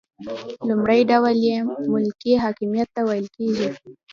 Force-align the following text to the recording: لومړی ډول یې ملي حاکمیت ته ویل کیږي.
لومړی 0.67 1.01
ډول 1.11 1.35
یې 1.47 1.57
ملي 1.91 2.33
حاکمیت 2.43 2.89
ته 2.95 3.01
ویل 3.07 3.27
کیږي. 3.35 3.69